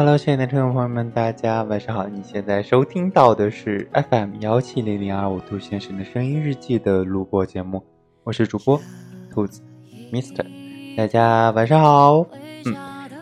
[0.00, 2.08] Hello，亲爱的听众朋友们，大家晚上好！
[2.08, 7.84] 你现在收听到的是 FM 幺七零零二五兔先生的声音日记的录播节目，
[8.24, 8.80] 我是主播
[9.30, 9.60] 兔子
[10.10, 10.46] Mister，
[10.96, 12.26] 大家晚上好。
[12.64, 12.74] 嗯，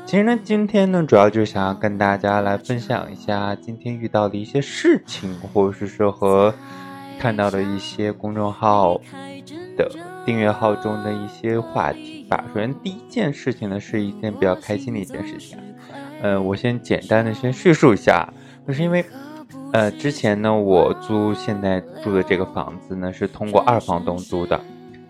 [0.06, 6.55] 其实呢，今天呢，主要就是想要跟大家来分享一下今天遇到的一些事情，或者是说和
[7.19, 9.01] 看到的一些公众号
[9.78, 9.91] 的
[10.27, 12.45] 订阅号中的一些话题吧。
[12.52, 15.56] 首先，第一件事情呢，是一件比较开心的一件事情。
[16.20, 18.28] 呃，我先简单的先叙述一下，
[18.66, 19.05] 就是因为，
[19.72, 24.60] 呃，之前呢，我租现在住的这个房子呢，是通过二房东租的，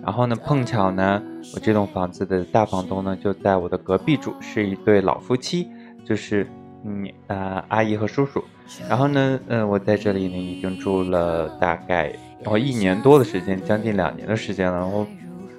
[0.04, 1.22] 然后呢，碰巧呢，
[1.54, 5.68] 我这栋房子的大房东呢，就在我的隔壁住，是一对老夫妻，
[6.04, 6.46] 就是
[6.84, 8.44] 嗯啊阿姨和叔叔，
[8.88, 12.12] 然后呢，嗯，我在这里呢已经住了大概
[12.44, 15.06] 我一年多的时间，将近两年的时间了，然后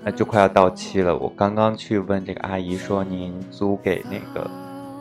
[0.03, 4.49] 那就快要到期了，我刚刚去问这个阿姨说，您租给那个。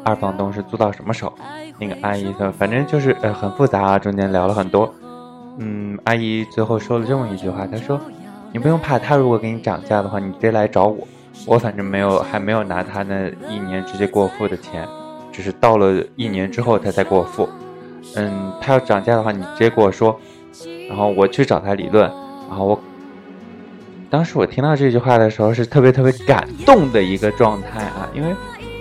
[0.05, 1.35] 二房东是租到什么时候？
[1.79, 4.95] 那个阿姨说，反正就是呃很复杂啊，中间聊了很多。
[5.59, 8.01] 嗯，阿姨最后说了这么一句话，她说
[8.51, 11.07] ：“你不用怕，他如果给你涨价的话，你直接来找我。
[11.47, 14.89] 我反正没有还没有拿他那一年直接给我付的钱，
[15.31, 17.47] 只是到了一年之后他才给我付。
[18.17, 20.19] 嗯，他要涨价的话，你直接跟我说，
[20.89, 22.05] 然后我去找他理论。
[22.49, 22.81] 然后我
[24.11, 28.35] 当时我听到这句话的时候是特别特别感动的一个状态啊，因为。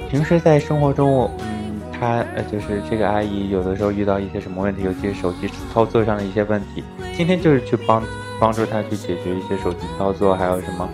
[0.09, 6.81] 平时在生活中，我嗯，他呃，就是这个阿姨，有的时候遇到一些什么问题，尤其是手机操作上的一些问题，
[7.13, 8.01] 今天就是去帮
[8.39, 10.87] 帮助他去解决一些手机操作，还有什么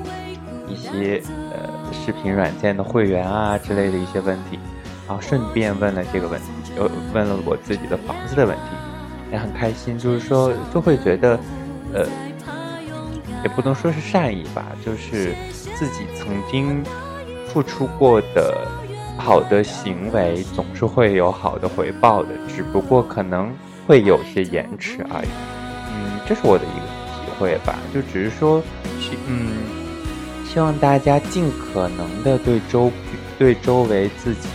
[0.68, 1.22] 一些
[1.52, 4.58] 呃视频软件的会员啊之类的一些问题，
[5.08, 8.64] 然后顺便问了这个问题，又问了我自己的房子的问题，
[9.32, 11.40] 也很开心，就是说就会觉得，
[11.94, 12.06] 呃，
[13.44, 15.34] 也不能说是善意吧，就是
[15.76, 16.84] 自己曾经
[17.48, 18.68] 付出过的。
[19.16, 23.54] 好的行为总是会有好的回报的，只不过可能
[23.86, 25.28] 会有些延迟而已。
[25.92, 28.60] 嗯，这是我的一个体会吧，就只是说，
[29.28, 29.54] 嗯，
[30.48, 32.92] 希望大家尽可能的对周
[33.38, 34.50] 对周围自己，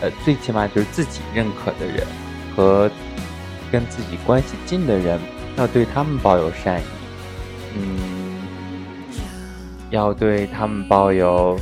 [0.00, 2.06] 呃，最起码就是自己认可的人
[2.54, 2.90] 和
[3.70, 5.18] 跟自己关系近的人，
[5.56, 6.84] 要对他们抱有善意。
[7.76, 8.38] 嗯，
[9.90, 11.58] 要对他们抱有。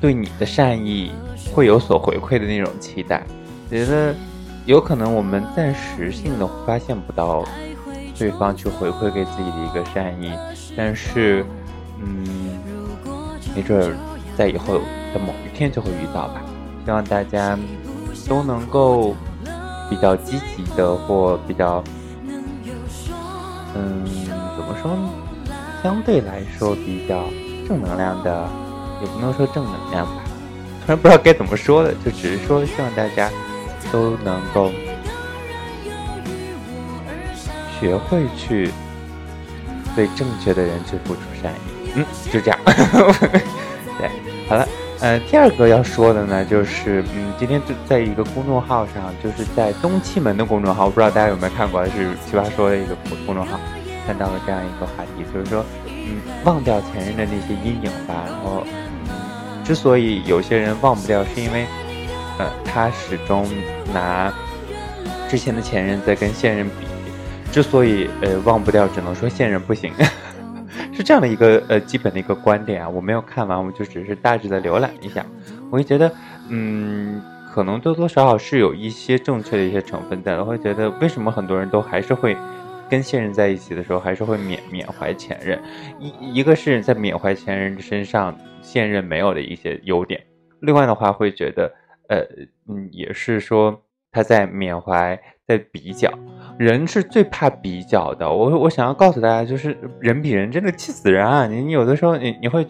[0.00, 1.12] 对你的善意
[1.54, 3.22] 会有所回馈的那种期待，
[3.70, 4.14] 觉得
[4.66, 7.42] 有可能我们暂时性的发现不到
[8.18, 10.30] 对方去回馈给自己的一个善意，
[10.76, 11.42] 但是，
[12.02, 12.26] 嗯，
[13.56, 13.96] 没准儿
[14.36, 14.74] 在以后
[15.12, 16.42] 的某一天就会遇到吧。
[16.84, 17.58] 希望大家
[18.28, 19.16] 都能够
[19.88, 21.82] 比较积极的或比较，
[23.74, 24.04] 嗯，
[24.56, 25.10] 怎么说呢？
[25.82, 27.24] 相对来说比较
[27.68, 28.48] 正能量的。
[29.02, 30.22] 也不能说正能量吧，
[30.80, 33.28] 突然不知道该怎么说了，就只是说希望大家
[33.90, 34.70] 都能够
[37.78, 38.70] 学会去
[39.96, 41.90] 对正确的人去付出善意。
[41.96, 42.58] 嗯，就这样。
[43.98, 44.10] 对，
[44.48, 44.68] 好了，
[45.00, 52.96] 呃，第二个要说的呢，就是嗯，今天就在一个公众号上，就是在东七门的公众号，我不知道大家有没有看过，是奇葩说的一个
[53.26, 53.58] 公众号，
[54.06, 58.64] 看到了这样一个话题，就是说，嗯，忘掉前任的那些阴影吧，然后。
[58.66, 58.74] 嗯
[59.64, 61.64] 之所以有些人忘不掉，是因为，
[62.38, 63.48] 呃，他始终
[63.94, 64.30] 拿
[65.26, 66.74] 之前的前任在跟现任比。
[67.50, 69.90] 之所以呃忘不掉，只能说现任不行，
[70.94, 72.88] 是这样的一个呃基本的一个观点啊。
[72.88, 75.24] 我没有看完，我就只是大致的浏览一下，
[75.70, 76.10] 我会觉得，
[76.48, 77.20] 嗯，
[77.52, 80.38] 可能多多少少是有一些正确的一些成分在。
[80.38, 82.36] 我会觉得，为什么很多人都还是会
[82.88, 85.60] 跟现任在一起的时候，还是会缅缅怀前任？
[85.98, 88.34] 一一个是在缅怀前任身上。
[88.66, 90.18] 现任没有的一些优点，
[90.60, 91.70] 另外的话会觉得，
[92.08, 92.20] 呃，
[92.66, 93.78] 嗯，也是说
[94.10, 96.10] 他在缅怀，在比较，
[96.58, 98.30] 人是最怕比较的。
[98.30, 101.46] 我我想要告诉大家，就是人比人真的气死人啊！
[101.46, 102.66] 你你有的时候你你会，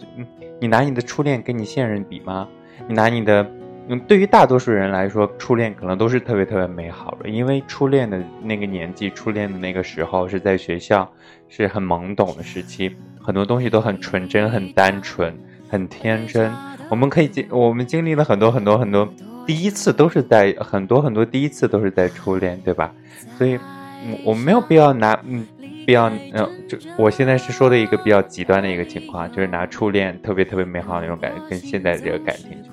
[0.59, 2.47] 你拿你的初恋跟你现任比吗？
[2.87, 3.45] 你拿你的，
[4.07, 11.09] 对于大多数人来说，初恋可能都是特别特别美好的，因为初恋的那个年纪，初恋的那个时候是在学校，
[11.47, 15.33] 是很懵懂的时期，很多东西都很纯真，很单纯。
[15.67, 16.53] 很天真，
[16.91, 19.09] 我们可以经我们经历了很多很多很多
[19.45, 22.91] 第一次，都是在很多很多第一次都是在初恋，对吧？
[23.37, 23.59] 所以，
[24.23, 25.45] 我我没有必要拿嗯，
[25.85, 32.69] 必要嗯，就我现在是说的一个比较极端的一个情况，就是拿初恋特别特别美好那种感觉跟现在这个感情去，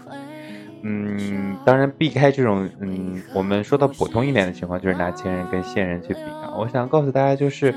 [0.83, 6.53] 嗯，当然避开这种，嗯，我们说到普通一点的情况，就是拿前任跟现任去比啊。
[6.59, 7.73] 我想告诉大家，就是，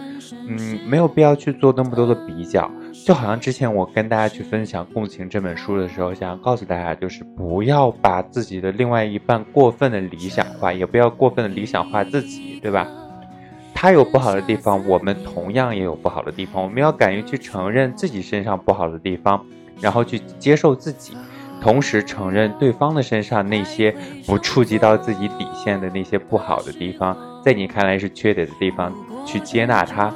[0.47, 2.69] 嗯，没有必要去做那么多的比较。
[3.05, 12.87] 就好像之前我跟大家去分享《共情》这本书的时候，想要告诉大家，就是不要把自己的另外一半过分的理想化，也不要过分的理想化自己，对吧？
[13.73, 16.63] 他有不好的地方，我们同样也有不好的地方。
[16.63, 19.45] 我们要敢于去承认自己身上不好的地方，
[19.81, 21.15] 然后去接受自己。
[21.65, 23.91] 同时承认对方的身上那些
[24.27, 28.93] 不触及到自己底线的那些不好的地方，在你看来是缺点的地方，
[29.25, 30.13] 去接纳他，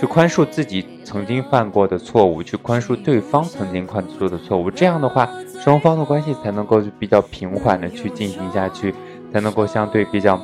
[0.00, 4.70] 去宽恕自己曾经犯过的错误，去宽恕对方曾经犯错的错误。
[4.70, 5.28] 这样的话，
[5.62, 8.94] 双方的关系才能够比较平缓的去进行下去，
[9.30, 10.42] 才能够相对比较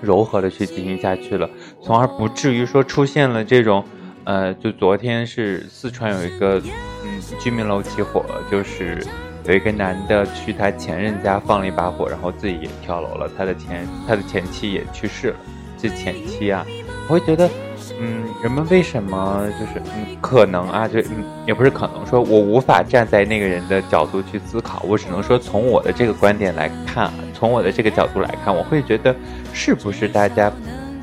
[0.00, 1.46] 柔和的去进行下去了，
[1.82, 3.84] 从而不至于说出现了这种，
[4.24, 6.58] 呃，就昨天是四川有一个
[7.04, 9.06] 嗯居民楼起火，就是。
[9.50, 13.28] 有一个男的去他前任家放了一把火，然后自己也跳楼了。
[13.36, 15.36] 他的前他的前妻也去世了，
[15.76, 16.64] 这前妻啊，
[17.08, 17.50] 我会觉得，
[17.98, 29.12] 嗯，人们为什么就是嗯可能啊，就嗯也不是可能说，我无法站在那个人的角度去思考，我只能说从我的这个观点来看，从我的这个角度来看，我会觉得
[29.52, 30.52] 是不是大家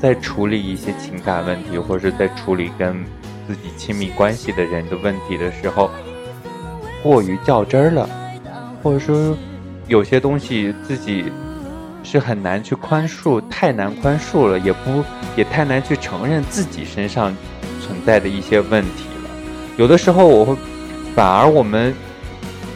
[0.00, 3.04] 在处理一些情感问题，或者是在处理跟
[3.46, 5.90] 自己亲密关系的人的问题的时候，
[7.02, 8.08] 过于较真儿了。
[8.82, 9.36] 或者说，
[9.86, 11.32] 有些东西自己
[12.02, 15.04] 是很难去宽恕，太难宽恕了，也不
[15.36, 17.34] 也太难去承认自己身上
[17.80, 19.30] 存在的一些问题了。
[19.76, 20.56] 有的时候，我会
[21.14, 21.94] 反而我们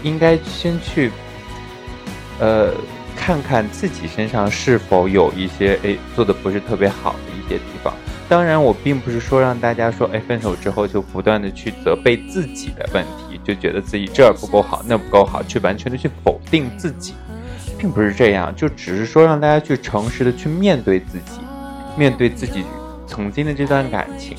[0.03, 1.11] 应该先去，
[2.41, 2.73] 呃，
[3.17, 7.95] 看看自己身上是否有一些诶做的不是特别好的一些地方。
[8.29, 17.15] 当然，我并不是说让大家说，哎，分手之后就不断的去责备自己的问题，就觉得自己这儿不够好，那不够好，去完全的去否定自己，
[17.79, 21.41] 并不是这样，就只是说让大家去诚实的去面对自己，
[21.97, 22.65] 面对自己
[23.07, 24.37] 曾经的这段感情，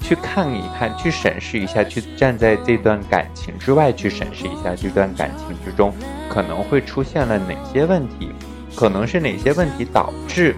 [0.00, 5.92] 去看一看，去审视一下，去站在这段感情之外去审视一下这段感情之中
[6.28, 8.30] 可能会出现了哪些问题，
[8.74, 10.54] 可能是哪些问题导致。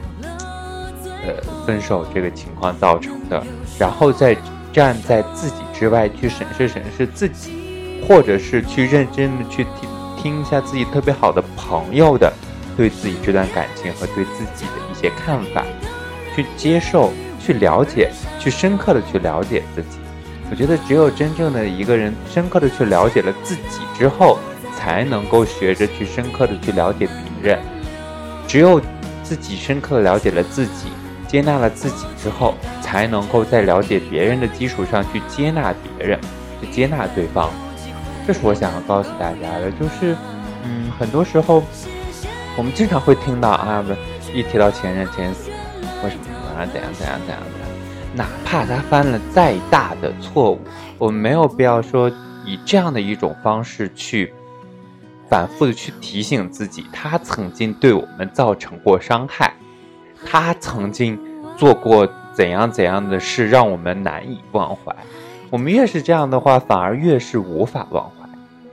[1.21, 1.35] 呃，
[1.67, 3.45] 分手这个情况造成的，
[3.77, 4.37] 然后再
[4.73, 7.58] 站在自己之外去审视审视自己，
[8.07, 12.33] 或者是去认真的去听听一下自己特别好的朋友的
[12.77, 15.65] 对自己这段感情和对自己的一些看法，
[16.35, 19.99] 去接受、去了解、去深刻的去了解自己。
[20.51, 24.39] 我觉得只有真正的一个人深刻的去了解了自己之后，
[24.77, 27.07] 才能够学着去深刻的去了解
[27.43, 27.59] 别人。
[28.47, 28.81] 只有
[29.23, 30.89] 自己深刻了解了自己。
[31.29, 36.19] 接纳了自己之后，才能够在了解别人的基础上去接纳别人，
[36.59, 37.51] 去接纳对方。
[38.29, 40.15] 这是我想要告诉大家的，就是，
[40.63, 41.65] 嗯，很多时候
[42.59, 43.95] 我们经常会听到啊，不
[44.37, 45.31] 一提到前任、前，
[46.05, 46.69] 为什么啊？
[46.71, 48.15] 怎样怎样怎样的？
[48.15, 50.61] 哪怕他犯了再大的错误，
[50.99, 52.13] 我们没有必要说
[52.45, 54.31] 以这样的一种方式去
[55.31, 59.55] 反复的去提醒自己，他曾经对我们造成过伤害。
[60.27, 61.19] 他曾经
[61.57, 64.95] 做过怎样怎样的事，让我们难以忘怀。
[65.49, 68.18] 我们越是这样的话，反而越是无法忘怀。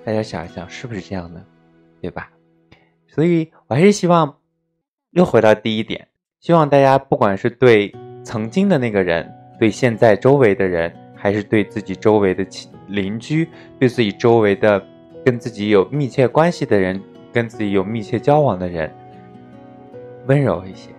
[0.06, 1.44] 大家想一想，是不是这样呢？
[2.00, 2.30] 对吧？
[3.08, 4.38] 所以我还是希望，
[5.12, 6.08] 又回到第一点，
[6.40, 7.92] 希望大家不管是对
[8.24, 9.28] 曾经的那个人，
[9.60, 12.46] 对现在周围的人，还是对自己周围的
[12.88, 14.86] 邻居，对自己周围的
[15.26, 17.02] 跟自己有密切关系的人，
[17.34, 18.94] 跟自己有密切交往的人，
[20.28, 20.92] 温柔一些。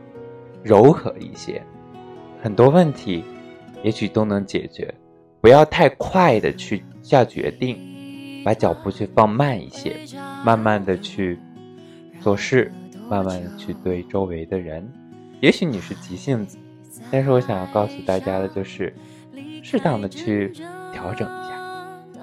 [0.65, 1.63] 柔和一些，
[2.43, 3.25] 很多问题
[3.85, 4.93] 也许都能解决。
[5.41, 7.79] 不要太快的去下决定，
[8.47, 9.97] 把脚步去放慢一些，
[10.45, 11.37] 慢慢的去
[12.21, 12.71] 做事，
[13.11, 14.89] 慢慢的去对周围的人。
[15.41, 16.57] 也许你是急性子，
[17.11, 18.95] 但是我想要告诉大家的就是，
[19.65, 20.53] 适当的去
[20.93, 22.21] 调整一下，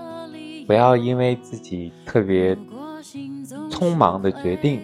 [0.66, 2.58] 不要因为自己特别
[3.70, 4.80] 匆忙的决定，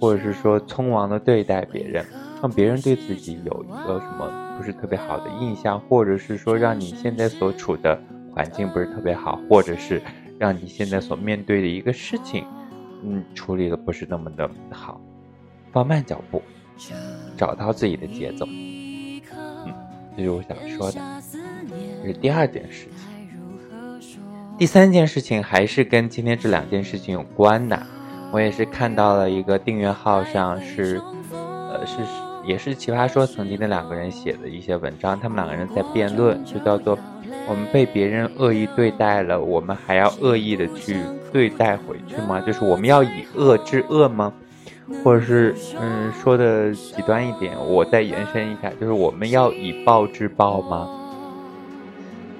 [0.00, 2.04] 或者是说匆忙的对待别人。
[2.42, 7.96] 让别人对自己有一个什么不是特别好的印象，或者是说让你现在所处的
[8.34, 10.02] 环境不是特别好，或者是
[10.42, 12.44] 让你现在所面对的一个事情，
[13.04, 15.00] 嗯，处理的不是那么的好，
[15.70, 16.42] 放慢脚步，
[17.36, 19.72] 找到自己的节奏，嗯，
[20.16, 21.00] 这是我想说的。
[22.02, 24.08] 这是第二件事情，
[24.58, 27.80] 第三件事情还是跟今天这两件事情有关的。
[28.32, 31.98] 我也是看到了一个订阅号上是，呃，是。
[32.44, 36.98] 也是奇葩说曾经的两个人写的一些文章，他们两个人在辩论，就叫做
[37.48, 40.96] “我们被别人恶意对待了，我们还要恶意的去
[41.32, 42.40] 对待回去吗？
[42.40, 44.32] 就是我们要以恶制恶吗？
[45.02, 50.88] 或者是嗯，说的极端一点，我再延伸一下，就是我们要以暴制暴吗？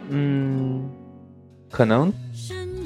[0.08, 0.82] 嗯，
[1.70, 2.12] 可能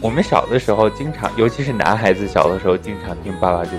[0.00, 3.70] 我们小的时候经常，尤其是男孩子小的时候，经常听爸爸就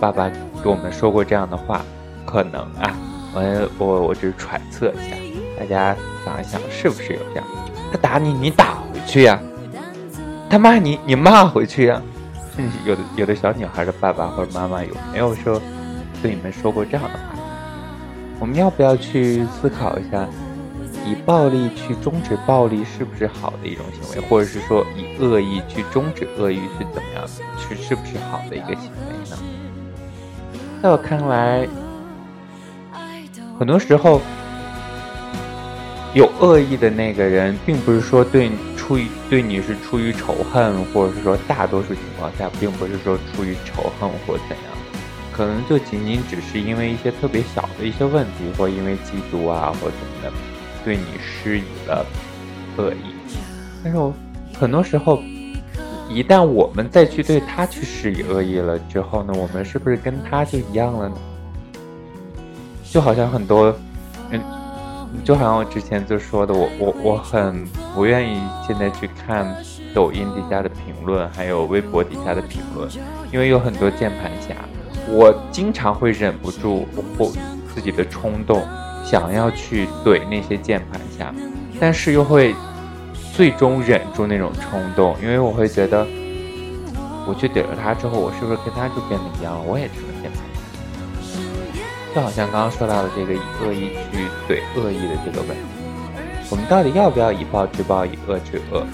[0.00, 0.30] 爸爸
[0.62, 1.84] 给我们说过这样的话，
[2.24, 2.96] 可能啊，
[3.34, 5.16] 我我我只是揣测一下，
[5.58, 7.46] 大家想一想，是不是有这样？
[7.90, 9.38] 他打你，你打回去呀；
[10.50, 12.00] 他骂你，你骂回去呀。
[12.84, 15.60] 有的有的小女孩的爸爸或者妈妈有没有说
[16.22, 17.18] 对你们说过这样的话？
[18.40, 20.26] 我们要不要去思考一下，
[21.04, 27.28] 以暴力去终止暴力是不是好的一种行为，或者是说以恶意去终止恶意是怎么样的，
[27.58, 29.36] 是是不是好的一个行为呢？
[30.82, 31.66] 在我看来，
[33.58, 34.20] 很多时候
[36.16, 38.50] 有恶意的那个人，并不是说对。
[38.86, 44.72] 出于对你是出于仇恨，或者是说大多数情况下，并不是说出于仇恨或怎样，
[45.32, 50.32] 可能就仅仅只是因为一些特别小的一些问题，或因为嫉妒啊或怎么的，
[50.84, 52.06] 对你施以了
[52.76, 53.12] 恶意。
[53.82, 54.14] 但是我
[54.56, 55.20] 很多时候，
[56.08, 61.16] 一旦我们再去对他去施以恶意了之后呢，我们是不是跟他就一样了呢？
[62.84, 63.76] 就好像很多，
[64.30, 64.40] 嗯。
[65.24, 69.56] 就好像我之前就说的，我我我很不愿意现在去看
[69.92, 72.88] 抖音底下的评论，还有微博底下的评论，
[73.32, 74.54] 因为有很多键盘侠，
[75.08, 76.86] 我经常会忍不住
[77.18, 77.30] 或
[77.74, 78.62] 自己的冲动，
[79.04, 81.34] 想要去怼那些键盘侠，
[81.80, 82.54] 但是又会
[83.32, 86.06] 最终忍住那种冲动，因为我会觉得，
[87.26, 89.62] 我去怼了他之后，我是不是跟他就变得一样了？
[89.62, 90.45] 我也成了键盘。
[92.16, 95.64] 就好像刚刚说到的这个以恶意去怼恶意的这个问题，
[96.48, 98.86] 我们到底要不要以暴制暴，以恶制恶？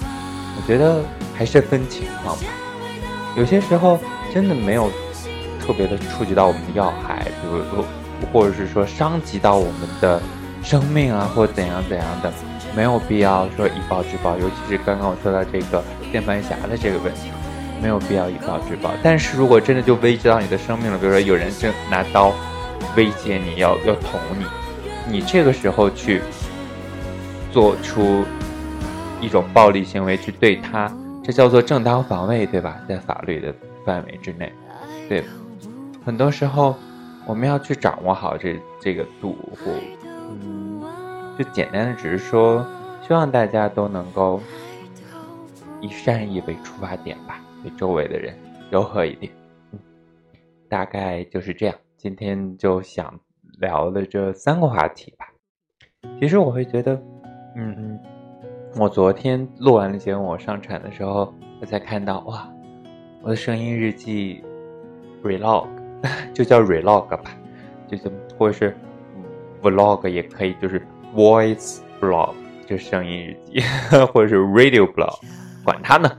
[0.57, 1.01] 我觉得
[1.33, 2.43] 还是分情况吧。
[3.37, 3.97] 有些时候
[4.33, 4.91] 真的没有
[5.61, 7.85] 特别的触及到我们的要害，比如说，
[8.33, 10.21] 或者是说伤及到我们的
[10.61, 12.29] 生命啊，或怎样怎样的，
[12.75, 14.37] 没有必要说以暴制暴。
[14.37, 17.29] 尤其是刚刚我说到这个键盘侠的这个问题，
[17.81, 18.91] 没有必要以暴制暴。
[19.01, 22.33] 但是如果真的就危及到你的生命了，比如说有人正拿刀。
[22.95, 24.45] 威胁你要要捅你，
[25.11, 26.21] 你这个时候去
[27.51, 28.23] 做出
[29.21, 30.91] 一种暴力行为去对他，
[31.23, 32.79] 这叫做正当防卫，对吧？
[32.87, 33.53] 在法律的
[33.85, 34.51] 范围之内，
[35.09, 35.23] 对。
[36.05, 36.75] 很多时候
[37.25, 39.37] 我们要去掌握好这这个度，
[40.29, 40.83] 嗯，
[41.39, 42.65] 就简单的只是说，
[43.07, 44.41] 希望大家都能够
[45.79, 48.37] 以善意为出发点吧，对周围的人
[48.69, 49.31] 柔和一点。
[49.71, 49.79] 嗯，
[50.67, 51.75] 大概就是这样。
[52.03, 53.17] 今天就想
[53.61, 55.25] 聊的这三个话题吧。
[56.19, 57.01] 其实我会觉得，
[57.55, 57.99] 嗯嗯，
[58.77, 62.45] 我昨天录完了节目，我上传的时候，我才看到哇，
[63.21, 64.43] 我的声音日记
[65.23, 65.65] relog
[66.35, 67.23] 就叫 relog 吧，
[67.87, 68.75] 就这么，或者是
[69.61, 72.33] vlog 也可以，就是 voice blog
[72.67, 73.61] 就声音日记，
[74.11, 75.21] 或者是 radio blog，
[75.63, 76.11] 管它呢。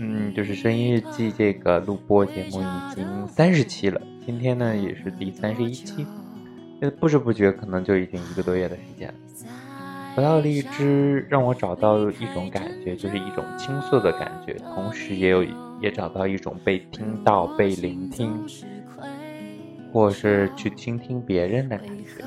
[0.00, 6.06] 嗯，就是声音日记这个录播节目已经三十期了，今天呢也是第三十一期，
[7.00, 9.14] 不知不觉可能就已经一个多月的时间了。
[10.14, 15.42] 回到荔枝，让我找到一种感觉，就是一种倾诉的感觉，同时也有
[15.80, 18.30] 也找到一种被听到、被聆听，
[19.94, 22.22] 或是去倾听别人的感觉。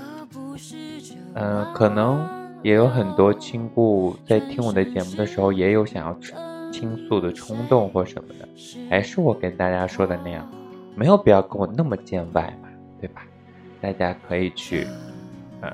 [1.36, 2.27] 嗯，可能
[2.63, 6.17] 也有很多亲故在听我的节目的时候，也有想要。
[6.72, 8.48] 倾诉的冲动或什么的，
[8.89, 10.50] 还是我跟大家说的那样，
[10.95, 12.69] 没有必要跟我那么见外嘛，
[13.00, 13.24] 对吧？
[13.81, 14.86] 大家可以去，
[15.62, 15.71] 呃，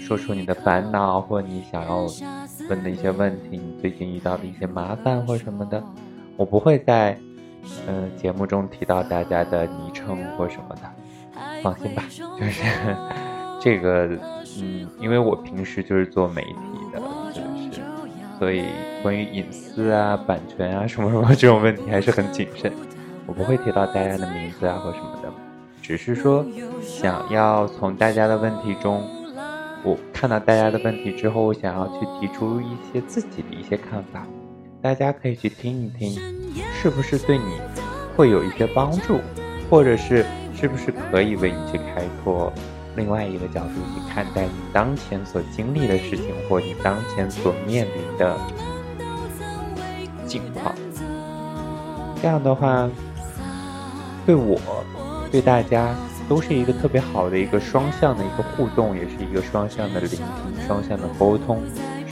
[0.00, 2.06] 说出你的烦恼或你想要
[2.68, 5.82] 问的一些问题，你最近遇到的一些麻烦或什么的，
[6.36, 7.18] 我不会在，
[7.88, 10.82] 嗯，节目中提到大家的昵称或什么的，
[11.62, 12.04] 放心吧，
[12.38, 12.62] 就是
[13.60, 14.06] 这个，
[14.60, 16.52] 嗯，因为我平时就是做媒体
[16.92, 17.00] 的，
[17.32, 17.40] 就
[17.72, 17.80] 是，
[18.38, 18.64] 所以。
[19.02, 22.72] 关于隐私啊、版权啊什么什么这种问题还是很谨慎，
[23.26, 25.28] 我不会提到大家的名字啊或什么的，
[25.82, 26.46] 只是说
[26.80, 29.02] 想要从大家的问题中，
[29.82, 34.26] 我看到大家的问题之后，我想要去提出一些自己的一些看法，
[34.80, 36.18] 大家可以去听一听，
[36.80, 37.60] 是不是对你
[38.16, 39.20] 会有一些帮助，
[39.68, 42.52] 或者是是不是可以为你去开拓。
[42.94, 48.34] 另外一个角度去看待你当前所经历的事情，或你当前所面临的
[50.24, 50.74] 境况，
[52.22, 52.88] 这样的话，
[54.26, 54.58] 对我，
[55.30, 55.94] 对大家
[56.28, 61.62] 都是一个特别好的一个双向的一个互动，也是一个双向的聆听、双向的沟通、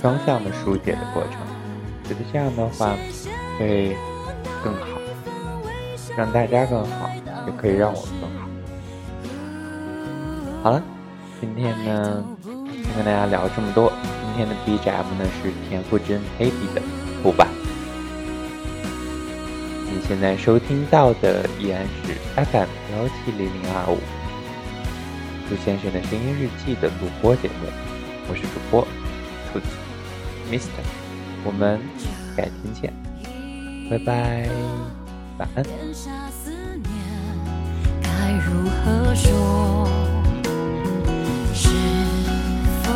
[0.01, 1.33] 双向的疏解的过程。
[2.05, 2.97] 觉得这样的话
[3.59, 3.97] 会
[4.63, 4.87] 更好。
[6.17, 7.11] 让大家更好，
[7.45, 8.47] 也可以让我更好。
[10.63, 10.81] 好了，
[11.41, 13.93] 今天呢，先跟大家聊这么多。
[14.23, 16.81] 今天的 BGM 呢是田馥甄 Happy 的
[20.07, 23.99] 现在收听到的依然是 FM 幺七零零二五，
[25.49, 27.67] 兔先生的声音日记的录播节目，
[28.29, 28.87] 我是主播
[29.51, 29.67] 兔子
[30.51, 30.85] Mister，
[31.43, 31.81] 我们
[32.37, 32.93] 改天见，
[33.91, 34.47] 拜拜，
[35.39, 35.65] 晚安。
[38.03, 39.89] 该如何说？
[41.55, 41.71] 是
[42.83, 42.93] 否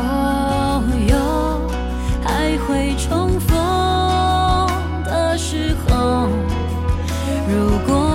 [1.09, 1.17] 有
[2.23, 3.57] 还会重逢
[5.05, 6.29] 的时候？
[7.49, 8.08] 如果